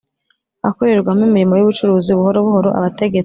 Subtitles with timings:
[0.69, 3.19] akorerwamo imirimo y ubucuruzi Buhoro buhoro abategetsi